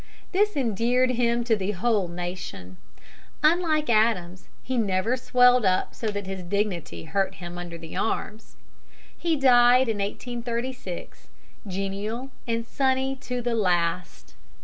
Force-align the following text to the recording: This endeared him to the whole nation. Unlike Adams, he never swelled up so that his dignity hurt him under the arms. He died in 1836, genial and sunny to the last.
This 0.31 0.57
endeared 0.57 1.11
him 1.11 1.43
to 1.43 1.55
the 1.55 1.73
whole 1.73 2.07
nation. 2.07 2.77
Unlike 3.43 3.91
Adams, 3.91 4.47
he 4.63 4.75
never 4.75 5.15
swelled 5.15 5.63
up 5.63 5.93
so 5.93 6.07
that 6.07 6.25
his 6.25 6.41
dignity 6.41 7.03
hurt 7.03 7.35
him 7.35 7.55
under 7.55 7.77
the 7.77 7.95
arms. 7.95 8.55
He 9.15 9.35
died 9.35 9.87
in 9.87 9.99
1836, 9.99 11.27
genial 11.67 12.31
and 12.47 12.65
sunny 12.65 13.15
to 13.17 13.43
the 13.43 13.53
last. 13.53 14.33